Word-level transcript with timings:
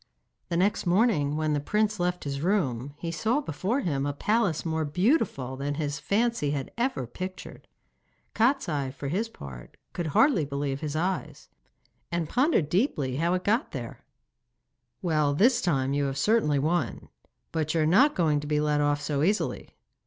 The 0.49 0.57
next 0.57 0.87
morning 0.87 1.35
when 1.35 1.53
the 1.53 1.59
prince 1.59 1.99
left 1.99 2.23
his 2.23 2.41
room 2.41 2.95
he 2.97 3.11
saw 3.11 3.39
before 3.39 3.81
him 3.81 4.03
a 4.07 4.13
palace 4.13 4.65
more 4.65 4.83
beautiful 4.83 5.55
than 5.55 5.75
his 5.75 5.99
fancy 5.99 6.49
had 6.49 6.71
ever 6.75 7.05
pictured. 7.05 7.67
Kostiei 8.33 8.89
for 8.91 9.09
his 9.09 9.29
part 9.29 9.77
could 9.93 10.07
hardly 10.07 10.43
believe 10.43 10.79
his 10.79 10.95
eyes, 10.95 11.49
and 12.11 12.27
pondered 12.27 12.67
deeply 12.67 13.17
how 13.17 13.33
it 13.35 13.41
had 13.41 13.43
got 13.43 13.71
there. 13.73 14.03
'Well, 15.03 15.35
this 15.35 15.61
time 15.61 15.93
you 15.93 16.05
have 16.05 16.17
certainly 16.17 16.57
won; 16.57 17.09
but 17.51 17.75
you 17.75 17.81
are 17.81 17.85
not 17.85 18.15
going 18.15 18.39
to 18.39 18.47
be 18.47 18.59
let 18.59 18.81
off 18.81 19.01
so 19.03 19.21
easily. 19.21 19.69